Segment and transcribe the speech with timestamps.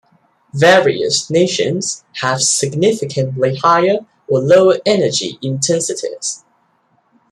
[0.55, 6.43] Various nations have significantly higher or lower energy intensities.